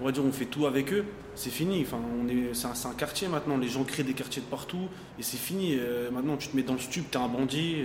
on 0.00 0.04
va 0.04 0.12
dire, 0.12 0.24
on 0.24 0.30
fait 0.30 0.44
tout 0.46 0.66
avec 0.66 0.92
eux, 0.92 1.04
c'est 1.34 1.50
fini. 1.50 1.82
Enfin, 1.82 1.98
on 2.22 2.28
est, 2.28 2.54
c'est, 2.54 2.68
un, 2.68 2.74
c'est 2.74 2.86
un 2.86 2.94
quartier 2.94 3.26
maintenant, 3.26 3.58
les 3.58 3.68
gens 3.68 3.82
créent 3.82 4.04
des 4.04 4.14
quartiers 4.14 4.42
de 4.42 4.46
partout 4.46 4.86
et 5.18 5.22
c'est 5.24 5.36
fini. 5.36 5.76
Maintenant, 6.12 6.36
tu 6.36 6.46
te 6.46 6.56
mets 6.56 6.62
dans 6.62 6.74
le 6.74 6.78
stup, 6.78 7.10
t'es 7.10 7.18
un 7.18 7.26
bandit. 7.26 7.78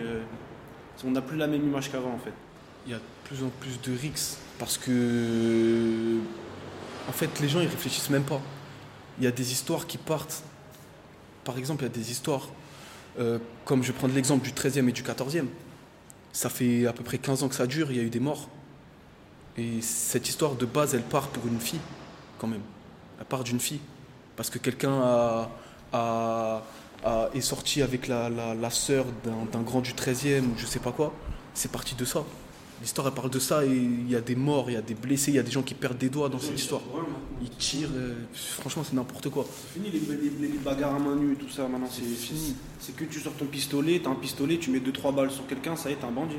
on 1.03 1.09
n'a 1.11 1.21
plus 1.23 1.37
la 1.37 1.47
même 1.47 1.63
image 1.63 1.91
qu'avant 1.91 2.13
en 2.13 2.19
fait. 2.19 2.33
Il 2.85 2.91
y 2.91 2.93
a 2.95 2.97
de 2.97 3.03
plus 3.23 3.43
en 3.43 3.49
plus 3.59 3.79
de 3.81 3.97
rixes 3.97 4.37
parce 4.59 4.77
que. 4.77 6.17
En 7.07 7.11
fait, 7.11 7.39
les 7.39 7.47
gens 7.49 7.59
ils 7.61 7.67
réfléchissent 7.67 8.09
même 8.09 8.23
pas. 8.23 8.41
Il 9.19 9.23
y 9.23 9.27
a 9.27 9.31
des 9.31 9.51
histoires 9.51 9.87
qui 9.87 9.97
partent. 9.97 10.43
Par 11.43 11.57
exemple, 11.57 11.83
il 11.83 11.87
y 11.87 11.91
a 11.91 11.93
des 11.93 12.11
histoires, 12.11 12.47
euh, 13.19 13.37
comme 13.63 13.83
je 13.83 13.91
prendre 13.91 14.13
l'exemple 14.15 14.43
du 14.43 14.51
13e 14.51 14.89
et 14.89 14.91
du 14.91 15.03
14e. 15.03 15.45
Ça 16.33 16.49
fait 16.49 16.85
à 16.87 16.93
peu 16.93 17.03
près 17.03 17.17
15 17.17 17.43
ans 17.43 17.47
que 17.49 17.55
ça 17.55 17.67
dure, 17.67 17.91
il 17.91 17.97
y 17.97 17.99
a 17.99 18.03
eu 18.03 18.09
des 18.09 18.19
morts. 18.19 18.49
Et 19.57 19.81
cette 19.81 20.27
histoire 20.27 20.55
de 20.55 20.65
base, 20.65 20.95
elle 20.95 21.03
part 21.03 21.27
pour 21.29 21.45
une 21.47 21.59
fille, 21.61 21.79
quand 22.39 22.47
même. 22.47 22.63
Elle 23.19 23.25
part 23.25 23.43
d'une 23.43 23.59
fille. 23.59 23.79
Parce 24.35 24.49
que 24.49 24.57
quelqu'un 24.57 24.99
a, 25.01 25.49
a- 25.93 26.61
a- 27.05 27.29
est 27.33 27.39
sorti 27.41 27.81
avec 27.81 28.07
la, 28.07 28.29
la, 28.29 28.53
la 28.53 28.69
sœur 28.69 29.05
d'un 29.23 29.61
grand 29.61 29.79
du 29.81 29.93
13e 29.93 30.41
ou 30.41 30.53
je 30.57 30.65
sais 30.65 30.79
pas 30.79 30.91
quoi. 30.91 31.13
C'est 31.53 31.71
parti 31.71 31.95
de 31.95 32.03
ça. 32.03 32.23
L'histoire, 32.85 33.07
elle 33.07 33.13
parle 33.15 33.31
de 33.31 33.39
ça 33.39 33.65
et 33.65 33.69
il 33.75 34.11
y 34.11 34.15
a 34.15 34.21
des 34.21 34.35
morts, 34.35 34.69
il 34.69 34.73
y 34.73 34.77
a 34.77 34.81
des 34.83 34.93
blessés, 34.93 35.31
il 35.31 35.35
y 35.37 35.39
a 35.39 35.43
des 35.43 35.49
gens 35.49 35.63
qui 35.63 35.73
perdent 35.73 35.97
des 35.97 36.09
doigts 36.09 36.29
dans 36.29 36.37
cette 36.37 36.59
histoire. 36.59 36.81
Ils 37.41 37.49
tirent, 37.49 37.89
euh, 37.95 38.13
franchement, 38.59 38.83
c'est 38.87 38.93
n'importe 38.95 39.27
quoi. 39.29 39.43
C'est 39.49 39.79
fini 39.81 39.89
les, 39.91 40.15
les- 40.15 40.47
les 40.53 40.57
bagarres 40.59 40.93
à 40.93 40.99
main 40.99 41.15
nue 41.15 41.33
et 41.33 41.35
tout 41.35 41.49
ça 41.49 41.63
maintenant 41.67 41.89
c'est 41.91 42.03
fini. 42.03 42.55
C'est 42.79 42.95
que 42.95 43.05
tu 43.05 43.19
sors 43.19 43.33
ton 43.33 43.45
pistolet, 43.45 43.99
t'as 44.03 44.11
un 44.11 44.15
pistolet, 44.15 44.59
tu 44.59 44.69
mets 44.69 44.77
2-3 44.79 45.15
balles 45.15 45.31
sur 45.31 45.47
quelqu'un, 45.47 45.75
ça 45.75 45.89
y 45.89 45.93
est, 45.93 45.95
t'es 45.95 46.05
un 46.05 46.11
bandit. 46.11 46.35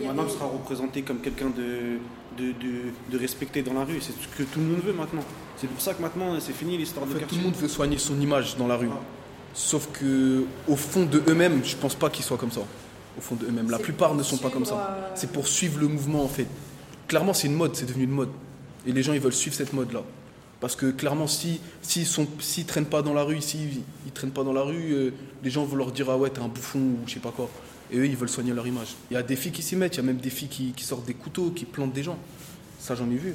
Maintenant 0.00 0.24
tu 0.26 0.34
seras 0.34 0.46
représenté 0.46 1.02
comme 1.02 1.18
quelqu'un 1.18 1.50
de, 1.50 1.98
de, 2.38 2.52
de, 2.52 2.72
de 3.10 3.18
respecté 3.18 3.62
dans 3.62 3.74
la 3.74 3.84
rue. 3.84 3.98
C'est 4.00 4.12
ce 4.12 4.28
que 4.38 4.44
tout 4.44 4.60
le 4.60 4.66
monde 4.66 4.80
veut 4.86 4.92
maintenant. 4.92 5.24
C'est 5.56 5.66
pour 5.66 5.80
ça 5.80 5.92
que 5.94 6.00
maintenant 6.02 6.38
c'est 6.38 6.52
fini 6.52 6.78
l'histoire 6.78 7.04
En 7.04 7.08
de 7.08 7.14
fait, 7.14 7.18
tout 7.18 7.24
quartier. 7.26 7.38
le 7.38 7.44
monde 7.46 7.56
veut 7.56 7.66
soigner 7.68 7.98
son 7.98 8.20
image 8.20 8.56
dans 8.56 8.68
la 8.68 8.76
rue. 8.76 8.90
Ah. 8.92 9.00
Sauf 9.54 9.88
que, 9.92 10.44
au 10.68 10.76
fond 10.76 11.04
de 11.04 11.20
eux-mêmes, 11.28 11.64
je 11.64 11.74
pense 11.76 11.96
pas 11.96 12.10
qu'ils 12.10 12.24
soient 12.24 12.38
comme 12.38 12.52
ça. 12.52 12.60
Au 13.16 13.20
fond 13.20 13.34
d'eux-mêmes. 13.34 13.70
La 13.70 13.78
plupart 13.78 14.14
ne 14.14 14.22
sont 14.22 14.38
pas 14.38 14.50
comme 14.50 14.64
ça. 14.64 15.12
C'est 15.14 15.30
pour 15.30 15.46
suivre 15.46 15.80
le 15.80 15.88
mouvement 15.88 16.24
en 16.24 16.28
fait. 16.28 16.46
Clairement, 17.08 17.34
c'est 17.34 17.46
une 17.46 17.54
mode, 17.54 17.76
c'est 17.76 17.86
devenu 17.86 18.04
une 18.04 18.10
mode. 18.10 18.30
Et 18.86 18.92
les 18.92 19.02
gens, 19.02 19.12
ils 19.12 19.20
veulent 19.20 19.32
suivre 19.32 19.56
cette 19.56 19.72
mode-là. 19.72 20.02
Parce 20.60 20.76
que 20.76 20.90
clairement, 20.90 21.26
s'ils 21.26 21.58
si, 21.82 22.06
si 22.06 22.60
ne 22.60 22.66
traînent 22.66 22.86
pas 22.86 23.02
dans 23.02 23.12
la 23.12 23.22
rue, 23.22 23.40
s'ils 23.40 23.82
ils 24.06 24.12
traînent 24.12 24.30
pas 24.30 24.44
dans 24.44 24.52
la 24.52 24.62
rue, 24.62 24.92
euh, 24.92 25.10
les 25.42 25.50
gens 25.50 25.64
vont 25.64 25.76
leur 25.76 25.92
dire 25.92 26.08
Ah 26.08 26.16
ouais, 26.16 26.30
t'es 26.30 26.40
un 26.40 26.48
bouffon 26.48 26.78
ou 26.78 26.98
je 27.06 27.14
sais 27.14 27.20
pas 27.20 27.32
quoi. 27.32 27.50
Et 27.90 27.98
eux, 27.98 28.06
ils 28.06 28.16
veulent 28.16 28.28
soigner 28.28 28.52
leur 28.52 28.66
image. 28.66 28.94
Il 29.10 29.14
y 29.14 29.16
a 29.16 29.22
des 29.22 29.36
filles 29.36 29.52
qui 29.52 29.62
s'y 29.62 29.76
mettent, 29.76 29.94
il 29.94 29.98
y 29.98 30.00
a 30.00 30.04
même 30.04 30.16
des 30.16 30.30
filles 30.30 30.48
qui, 30.48 30.72
qui 30.72 30.84
sortent 30.84 31.04
des 31.04 31.14
couteaux, 31.14 31.50
qui 31.50 31.66
plantent 31.66 31.92
des 31.92 32.02
gens. 32.02 32.18
Ça, 32.78 32.94
j'en 32.94 33.10
ai 33.10 33.16
vu 33.16 33.34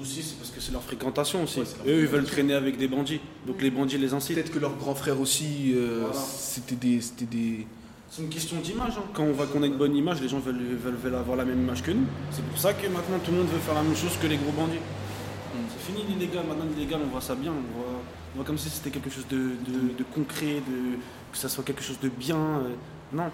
aussi, 0.00 0.22
c'est 0.22 0.36
parce 0.36 0.50
que 0.50 0.60
c'est 0.60 0.72
leur 0.72 0.82
fréquentation 0.82 1.42
aussi. 1.44 1.60
Eux, 1.86 2.00
ils 2.00 2.06
veulent 2.06 2.24
traîner 2.24 2.54
avec 2.54 2.76
des 2.76 2.88
bandits. 2.88 3.20
Donc 3.46 3.62
les 3.62 3.70
bandits 3.70 3.98
les 3.98 4.14
incitent. 4.14 4.36
Peut-être 4.36 4.52
que 4.52 4.58
leurs 4.58 4.76
grands 4.76 4.94
frères 4.94 5.20
aussi, 5.20 5.72
euh, 5.74 6.04
c'était 6.12 6.76
des. 6.76 7.00
des... 7.30 7.66
C'est 8.10 8.22
une 8.22 8.28
question 8.28 8.58
d'image. 8.60 8.94
Hein. 8.98 9.04
Quand 9.14 9.24
on 9.24 9.32
voit 9.32 9.46
qu'on 9.46 9.62
a 9.62 9.66
une 9.66 9.76
bonne 9.76 9.96
image, 9.96 10.20
les 10.20 10.28
gens 10.28 10.38
veulent, 10.38 10.76
veulent, 11.02 11.14
avoir 11.14 11.36
la 11.36 11.44
même 11.44 11.60
image 11.60 11.82
que 11.82 11.90
nous. 11.90 12.06
C'est 12.30 12.44
pour 12.44 12.58
ça 12.58 12.72
que 12.72 12.86
maintenant 12.86 13.18
tout 13.24 13.30
le 13.30 13.38
monde 13.38 13.48
veut 13.48 13.58
faire 13.58 13.74
la 13.74 13.82
même 13.82 13.96
chose 13.96 14.16
que 14.20 14.26
les 14.26 14.36
gros 14.36 14.52
bandits. 14.52 14.76
Mm. 14.76 15.58
C'est 15.70 15.92
fini 15.92 16.04
l'illégal. 16.08 16.44
Maintenant 16.46 16.66
l'illégal, 16.76 17.00
on 17.04 17.08
voit 17.08 17.20
ça 17.20 17.34
bien. 17.34 17.52
On 17.52 18.36
voit, 18.36 18.44
comme 18.44 18.58
si 18.58 18.70
c'était 18.70 18.90
quelque 18.90 19.10
chose 19.10 19.26
de, 19.28 19.36
de, 19.36 20.04
concret, 20.14 20.56
de, 20.66 20.96
que 21.32 21.38
ça 21.38 21.48
soit 21.48 21.64
quelque 21.64 21.82
chose 21.82 21.98
de 22.00 22.08
bien. 22.08 22.36
Euh. 22.36 22.74
Non, 23.12 23.30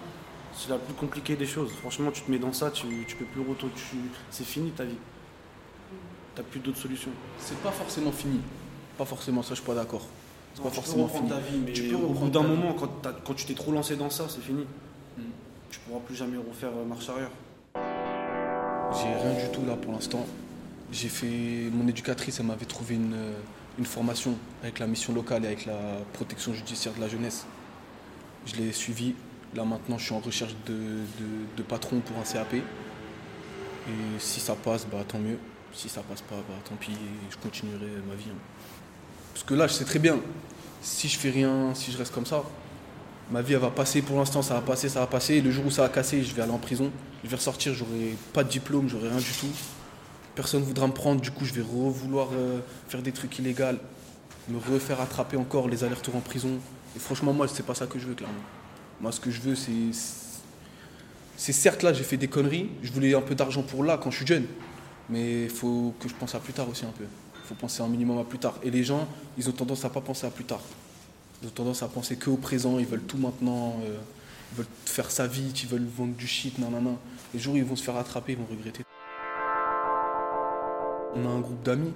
c'est 0.55 0.69
la 0.69 0.77
plus 0.77 0.93
compliquée 0.93 1.35
des 1.35 1.45
choses. 1.45 1.71
Franchement, 1.81 2.11
tu 2.11 2.21
te 2.21 2.31
mets 2.31 2.39
dans 2.39 2.53
ça, 2.53 2.71
tu, 2.71 2.87
tu 3.07 3.15
peux 3.15 3.25
plus 3.25 3.41
retourner. 3.41 3.73
C'est 4.29 4.45
fini 4.45 4.71
ta 4.71 4.85
vie 4.85 4.97
t'as 6.35 6.43
plus 6.43 6.59
d'autres 6.59 6.77
solutions. 6.77 7.11
C'est 7.39 7.57
pas 7.59 7.71
forcément 7.71 8.11
fini. 8.11 8.39
Pas 8.97 9.05
forcément, 9.05 9.41
ça 9.41 9.49
je 9.49 9.55
suis 9.55 9.65
pas 9.65 9.75
d'accord. 9.75 10.05
C'est 10.55 10.63
pas 10.63 10.69
forcément 10.69 11.07
fini. 11.07 11.29
ta 11.29 11.39
vie, 11.39 11.57
mais 11.65 11.73
tu 11.73 11.83
peux 11.83 11.95
au 11.95 12.09
bout 12.09 12.29
d'un 12.29 12.43
moment, 12.43 12.73
quand, 12.73 12.89
quand, 13.25 13.33
tu 13.33 13.45
t'es 13.45 13.55
trop 13.55 13.71
lancé 13.71 13.95
dans 13.95 14.09
ça, 14.09 14.25
c'est 14.29 14.41
fini. 14.41 14.65
Hmm. 15.17 15.23
Tu 15.71 15.79
pourras 15.79 15.99
plus 16.01 16.15
jamais 16.15 16.37
refaire 16.37 16.69
euh, 16.75 16.85
marche 16.85 17.09
arrière. 17.09 17.31
J'ai 18.93 19.07
rien 19.07 19.45
du 19.45 19.51
tout 19.51 19.65
là 19.65 19.75
pour 19.75 19.93
l'instant. 19.93 20.25
J'ai 20.91 21.09
fait. 21.09 21.71
Mon 21.71 21.87
éducatrice, 21.87 22.39
elle 22.39 22.45
m'avait 22.45 22.65
trouvé 22.65 22.95
une, 22.95 23.15
euh, 23.15 23.33
une 23.79 23.85
formation 23.85 24.35
avec 24.61 24.77
la 24.77 24.85
mission 24.85 25.13
locale 25.13 25.43
et 25.45 25.47
avec 25.47 25.65
la 25.65 25.79
protection 26.13 26.53
judiciaire 26.53 26.93
de 26.93 27.01
la 27.01 27.07
jeunesse. 27.07 27.45
Je 28.45 28.55
l'ai 28.55 28.71
suivi. 28.71 29.15
Là 29.55 29.65
maintenant, 29.65 29.97
je 29.97 30.05
suis 30.05 30.13
en 30.13 30.19
recherche 30.19 30.55
de, 30.67 30.73
de, 30.73 31.57
de 31.57 31.63
patron 31.63 31.99
pour 31.99 32.17
un 32.17 32.23
CAP. 32.23 32.55
Et 32.55 32.61
si 34.19 34.39
ça 34.39 34.55
passe, 34.55 34.85
bah, 34.85 35.03
tant 35.07 35.19
mieux 35.19 35.37
si 35.73 35.89
ça 35.89 36.01
passe 36.01 36.21
pas, 36.21 36.35
bah, 36.35 36.55
tant 36.67 36.75
pis, 36.75 36.91
je 37.29 37.37
continuerai 37.37 37.87
ma 38.07 38.15
vie. 38.15 38.29
Hein. 38.31 38.39
Parce 39.33 39.43
que 39.43 39.53
là, 39.53 39.67
je 39.67 39.73
sais 39.73 39.85
très 39.85 39.99
bien, 39.99 40.19
si 40.81 41.07
je 41.07 41.17
fais 41.17 41.29
rien, 41.29 41.73
si 41.73 41.91
je 41.91 41.97
reste 41.97 42.13
comme 42.13 42.25
ça, 42.25 42.43
ma 43.31 43.41
vie 43.41 43.53
elle 43.53 43.59
va 43.59 43.69
passer 43.69 44.01
pour 44.01 44.17
l'instant, 44.17 44.41
ça 44.41 44.53
va 44.55 44.61
passer, 44.61 44.89
ça 44.89 44.99
va 44.99 45.07
passer. 45.07 45.41
le 45.41 45.51
jour 45.51 45.65
où 45.65 45.71
ça 45.71 45.81
va 45.81 45.89
casser, 45.89 46.23
je 46.23 46.33
vais 46.35 46.41
aller 46.41 46.51
en 46.51 46.59
prison. 46.59 46.91
Je 47.23 47.29
vais 47.29 47.35
ressortir, 47.35 47.73
j'aurai 47.73 48.15
pas 48.33 48.43
de 48.43 48.49
diplôme, 48.49 48.89
j'aurai 48.89 49.09
rien 49.09 49.17
du 49.17 49.31
tout. 49.39 49.47
Personne 50.35 50.61
ne 50.61 50.65
voudra 50.65 50.87
me 50.87 50.93
prendre, 50.93 51.21
du 51.21 51.31
coup 51.31 51.45
je 51.45 51.53
vais 51.53 51.61
vouloir 51.61 52.29
euh, 52.33 52.59
faire 52.89 53.01
des 53.01 53.11
trucs 53.11 53.37
illégaux, 53.39 53.77
me 54.49 54.57
refaire 54.57 54.99
attraper 54.99 55.37
encore 55.37 55.69
les 55.69 55.83
allers-retours 55.83 56.15
en 56.15 56.21
prison. 56.21 56.59
Et 56.95 56.99
franchement, 56.99 57.33
moi, 57.33 57.47
c'est 57.47 57.65
pas 57.65 57.75
ça 57.75 57.87
que 57.87 57.97
je 57.97 58.07
veux, 58.07 58.13
clairement. 58.13 58.35
Moi, 58.99 59.11
ce 59.11 59.19
que 59.19 59.31
je 59.31 59.41
veux, 59.41 59.55
c'est. 59.55 59.71
C'est 61.35 61.53
certes 61.53 61.81
là, 61.81 61.93
j'ai 61.93 62.03
fait 62.03 62.17
des 62.17 62.27
conneries, 62.27 62.69
je 62.83 62.91
voulais 62.91 63.15
un 63.15 63.21
peu 63.21 63.33
d'argent 63.33 63.63
pour 63.63 63.83
là 63.83 63.97
quand 63.97 64.11
je 64.11 64.17
suis 64.17 64.27
jeune. 64.27 64.45
Mais 65.09 65.43
il 65.43 65.49
faut 65.49 65.93
que 65.99 66.07
je 66.07 66.13
pense 66.15 66.33
à 66.35 66.39
plus 66.39 66.53
tard 66.53 66.69
aussi 66.69 66.85
un 66.85 66.91
peu. 66.91 67.05
Il 67.35 67.47
faut 67.47 67.55
penser 67.55 67.81
un 67.81 67.87
minimum 67.87 68.17
à 68.19 68.23
plus 68.23 68.39
tard. 68.39 68.55
Et 68.63 68.71
les 68.71 68.83
gens, 68.83 69.07
ils 69.37 69.49
ont 69.49 69.51
tendance 69.51 69.83
à 69.83 69.89
pas 69.89 70.01
penser 70.01 70.25
à 70.25 70.29
plus 70.29 70.45
tard. 70.45 70.61
Ils 71.41 71.47
ont 71.47 71.51
tendance 71.51 71.83
à 71.83 71.89
penser 71.89 72.15
qu'au 72.15 72.37
présent, 72.37 72.79
ils 72.79 72.85
veulent 72.85 73.03
tout 73.03 73.17
maintenant, 73.17 73.75
euh, 73.83 73.97
ils 74.51 74.57
veulent 74.57 74.67
faire 74.85 75.11
sa 75.11 75.27
vie, 75.27 75.51
ils 75.51 75.67
veulent 75.67 75.85
vendre 75.85 76.13
du 76.13 76.25
shit, 76.25 76.57
nanana. 76.57 76.91
Les 77.33 77.39
jours 77.39 77.55
où 77.55 77.57
ils 77.57 77.65
vont 77.65 77.75
se 77.75 77.83
faire 77.83 77.97
attraper, 77.97 78.31
ils 78.33 78.37
vont 78.37 78.47
regretter. 78.49 78.83
On 81.15 81.25
a 81.25 81.29
un 81.29 81.41
groupe 81.41 81.61
d'amis, 81.63 81.91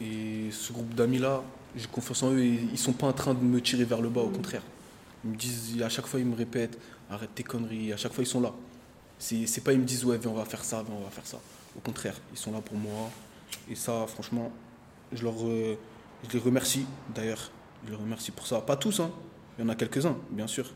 et 0.00 0.50
ce 0.52 0.72
groupe 0.74 0.94
d'amis-là, 0.94 1.42
j'ai 1.74 1.86
confiance 1.86 2.22
en 2.22 2.32
eux, 2.32 2.40
et 2.40 2.60
ils 2.70 2.78
sont 2.78 2.92
pas 2.92 3.06
en 3.06 3.12
train 3.12 3.32
de 3.32 3.42
me 3.42 3.62
tirer 3.62 3.84
vers 3.84 4.02
le 4.02 4.10
bas, 4.10 4.20
au 4.20 4.28
contraire. 4.28 4.62
Ils 5.24 5.30
me 5.30 5.36
disent, 5.36 5.80
à 5.82 5.88
chaque 5.88 6.06
fois, 6.06 6.20
ils 6.20 6.26
me 6.26 6.36
répètent, 6.36 6.78
arrête 7.10 7.34
tes 7.34 7.42
conneries, 7.42 7.92
à 7.94 7.96
chaque 7.96 8.12
fois, 8.12 8.22
ils 8.22 8.26
sont 8.26 8.40
là. 8.40 8.52
C'est 9.18 9.64
pas, 9.64 9.72
ils 9.72 9.80
me 9.80 9.84
disent, 9.84 10.04
ouais, 10.04 10.18
viens, 10.18 10.30
on 10.30 10.34
va 10.34 10.44
faire 10.44 10.64
ça, 10.64 10.82
viens, 10.86 10.94
on 10.98 11.04
va 11.04 11.10
faire 11.10 11.26
ça. 11.26 11.38
Au 11.76 11.80
contraire, 11.80 12.16
ils 12.32 12.38
sont 12.38 12.52
là 12.52 12.60
pour 12.60 12.76
moi. 12.76 13.10
Et 13.70 13.74
ça, 13.74 14.06
franchement, 14.06 14.52
euh, 15.12 15.74
je 16.28 16.32
les 16.32 16.38
remercie 16.38 16.86
d'ailleurs. 17.14 17.50
Je 17.84 17.90
les 17.90 17.96
remercie 17.96 18.30
pour 18.30 18.46
ça. 18.46 18.60
Pas 18.60 18.76
tous, 18.76 19.00
hein. 19.00 19.10
Il 19.58 19.64
y 19.64 19.66
en 19.66 19.68
a 19.68 19.74
quelques-uns, 19.74 20.16
bien 20.30 20.46
sûr. 20.46 20.70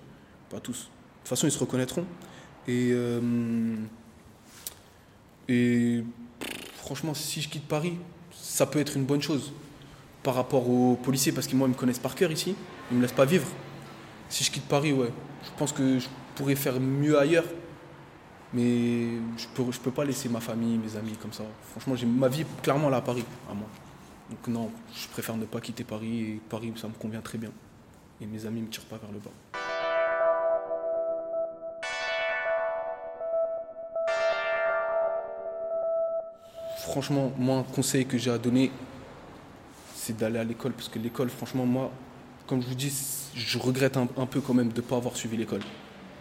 Pas 0.51 0.61
tous. 0.61 0.73
De 0.73 0.85
toute 1.21 1.29
façon, 1.29 1.47
ils 1.47 1.53
se 1.53 1.59
reconnaîtront. 1.59 2.05
Et, 2.67 2.91
euh, 2.93 3.77
et 5.49 6.03
franchement, 6.77 7.15
si 7.15 7.41
je 7.43 7.49
quitte 7.49 7.67
Paris, 7.67 7.99
ça 8.33 8.67
peut 8.67 8.79
être 8.79 8.97
une 8.97 9.05
bonne 9.05 9.23
chose 9.23 9.53
par 10.23 10.35
rapport 10.35 10.69
aux 10.69 10.97
policiers, 10.97 11.33
parce 11.33 11.47
que 11.47 11.57
moi, 11.57 11.69
ils 11.69 11.73
me 11.73 11.77
connaissent 11.77 11.99
par 11.99 12.15
cœur 12.15 12.33
ici. 12.33 12.55
Ils 12.91 12.97
me 12.97 13.03
laissent 13.03 13.13
pas 13.13 13.27
vivre. 13.27 13.47
Si 14.29 14.45
je 14.45 14.51
quitte 14.51 14.67
Paris, 14.67 14.93
ouais, 14.93 15.13
je 15.45 15.51
pense 15.59 15.73
que 15.73 15.99
je 15.99 16.09
pourrais 16.35 16.57
faire 16.57 16.81
mieux 16.81 17.19
ailleurs 17.19 17.45
mais 18.55 19.19
je 19.37 19.47
peux, 19.53 19.71
je 19.73 19.81
peux 19.81 19.91
pas 19.91 20.05
laisser 20.05 20.29
ma 20.29 20.41
famille, 20.41 20.79
mes 20.79 20.97
amis 20.97 21.17
comme 21.21 21.33
ça. 21.33 21.43
Franchement, 21.73 21.97
j'ai 21.97 22.07
ma 22.07 22.29
vie 22.29 22.47
clairement 22.63 22.89
là 22.89 22.99
à 22.99 23.01
Paris, 23.01 23.25
à 23.51 23.55
moi. 23.55 23.67
Donc 24.31 24.47
non, 24.49 24.71
je 24.95 25.09
préfère 25.09 25.37
ne 25.37 25.45
pas 25.45 25.61
quitter 25.61 25.83
Paris 25.83 26.21
et 26.21 26.41
Paris, 26.49 26.73
ça 26.77 26.87
me 26.87 26.95
convient 26.95 27.21
très 27.21 27.37
bien. 27.37 27.51
Et 28.21 28.27
mes 28.27 28.47
amis 28.47 28.61
ne 28.61 28.67
me 28.67 28.71
tirent 28.71 28.85
pas 28.85 28.97
vers 28.97 29.11
le 29.11 29.19
bas. 29.19 29.31
Franchement, 36.79 37.33
moi, 37.37 37.59
un 37.59 37.63
conseil 37.65 38.07
que 38.07 38.17
j'ai 38.17 38.31
à 38.31 38.39
donner, 38.39 38.71
c'est 39.97 40.17
d'aller 40.17 40.39
à 40.39 40.45
l'école. 40.45 40.73
Parce 40.73 40.89
que 40.89 41.01
l'école, 41.01 41.29
franchement, 41.29 41.67
moi, 41.67 41.91
comme 42.47 42.63
je 42.63 42.69
vous 42.69 42.75
dis, 42.75 42.93
je 43.35 43.59
regrette 43.59 43.97
un, 43.97 44.07
un 44.17 44.27
peu 44.27 44.41
quand 44.41 44.55
même 44.55 44.69
de 44.69 44.81
ne 44.81 44.87
pas 44.87 44.97
avoir 44.97 45.17
suivi 45.17 45.37
l'école 45.37 45.63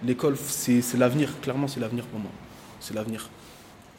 l'école, 0.05 0.35
c'est 0.37 0.97
l'avenir. 0.97 1.29
Clairement, 1.41 1.67
c'est 1.67 1.79
l'avenir 1.79 2.05
pour 2.05 2.19
moi. 2.19 2.31
C'est 2.79 2.93
l'avenir. 2.93 3.29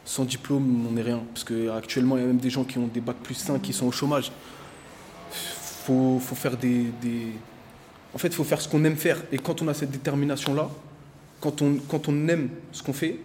Sans 0.05 0.25
diplôme, 0.25 0.87
on 0.87 0.93
n'est 0.93 1.03
rien. 1.03 1.23
Parce 1.33 1.45
qu'actuellement, 1.45 2.17
il 2.17 2.21
y 2.21 2.25
a 2.25 2.27
même 2.27 2.39
des 2.39 2.51
gens 2.51 2.65
qui 2.65 2.79
ont 2.79 2.87
des 2.87 3.01
bacs 3.01 3.17
plus 3.23 3.35
5 3.35 3.61
qui 3.61 3.73
sont 3.73 3.87
au 3.87 3.93
chômage. 3.93 4.31
Faut, 5.85 6.19
faut 6.21 6.35
faire 6.35 6.57
des, 6.57 6.93
En 8.15 8.19
fait, 8.19 8.29
il 8.29 8.35
faut 8.35 8.45
faire 8.45 8.61
ce 8.61 8.69
qu'on 8.69 8.85
aime 8.85 8.97
faire. 8.97 9.23
Et 9.33 9.39
quand 9.39 9.63
on 9.63 9.69
a 9.69 9.75
cette 9.75 9.91
détermination-là, 9.91 10.69
quand 11.41 11.63
on, 11.63 11.77
quand 11.89 12.09
on 12.09 12.29
aime 12.29 12.51
ce 12.73 12.83
qu'on 12.83 12.93
fait, 12.93 13.19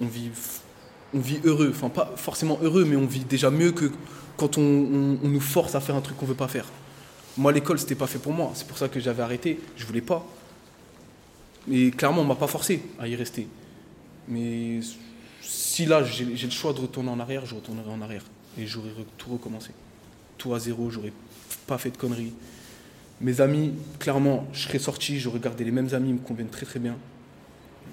on 0.00 0.06
vit, 0.06 0.30
on 1.12 1.20
vit 1.20 1.40
heureux. 1.44 1.72
Enfin, 1.74 1.88
pas 1.88 2.12
forcément 2.16 2.58
heureux, 2.62 2.84
mais 2.84 2.96
on 2.96 3.06
vit 3.06 3.24
déjà 3.24 3.50
mieux 3.50 3.72
que 3.72 3.90
quand 4.36 4.58
on, 4.58 5.18
on 5.22 5.28
nous 5.28 5.40
force 5.40 5.74
à 5.74 5.80
faire 5.80 5.94
un 5.94 6.00
truc 6.00 6.16
qu'on 6.16 6.26
ne 6.26 6.30
veut 6.30 6.36
pas 6.36 6.48
faire. 6.48 6.66
Moi, 7.36 7.50
l'école, 7.52 7.78
c'était 7.78 7.94
pas 7.96 8.06
fait 8.06 8.18
pour 8.18 8.32
moi. 8.32 8.52
C'est 8.54 8.66
pour 8.66 8.78
ça 8.78 8.88
que 8.88 9.00
j'avais 9.00 9.22
arrêté. 9.22 9.60
Je 9.76 9.84
voulais 9.86 10.00
pas. 10.00 10.24
Mais 11.66 11.90
clairement, 11.90 12.22
on 12.22 12.26
m'a 12.26 12.34
pas 12.34 12.46
forcé 12.46 12.82
à 12.98 13.08
y 13.08 13.16
rester. 13.16 13.46
Mais 14.28 14.80
si 15.40 15.86
là, 15.86 16.02
j'ai 16.04 16.24
le 16.24 16.50
choix 16.50 16.72
de 16.72 16.80
retourner 16.80 17.10
en 17.10 17.20
arrière, 17.20 17.46
je 17.46 17.54
retournerai 17.54 17.90
en 17.90 18.02
arrière. 18.02 18.24
Et 18.58 18.66
j'aurais 18.66 18.90
tout 19.18 19.30
recommencé. 19.30 19.70
Tout 20.38 20.54
à 20.54 20.58
zéro, 20.58 20.90
j'aurais 20.90 21.12
pas 21.66 21.78
fait 21.78 21.90
de 21.90 21.96
conneries. 21.96 22.32
Mes 23.20 23.40
amis, 23.40 23.72
clairement, 23.98 24.46
je 24.52 24.66
serais 24.66 24.78
sorti, 24.78 25.18
j'aurais 25.18 25.38
gardé 25.38 25.64
les 25.64 25.70
mêmes 25.70 25.92
amis, 25.94 26.10
ils 26.10 26.14
me 26.14 26.18
conviennent 26.18 26.48
très 26.48 26.66
très 26.66 26.80
bien. 26.80 26.96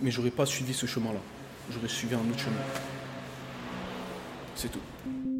Mais 0.01 0.11
j'aurais 0.11 0.31
pas 0.31 0.45
suivi 0.45 0.73
ce 0.73 0.85
chemin-là. 0.85 1.19
J'aurais 1.71 1.87
suivi 1.87 2.15
un 2.15 2.19
autre 2.19 2.39
chemin. 2.39 2.55
C'est 4.55 4.71
tout. 4.71 5.30